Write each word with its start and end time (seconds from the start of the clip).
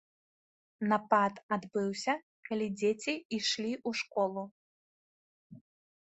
Напад 0.91 1.35
адбыўся, 1.57 2.15
калі 2.49 2.67
дзеці 2.79 3.13
ішлі 3.37 3.69
ў 3.73 3.89
школу. 4.01 4.43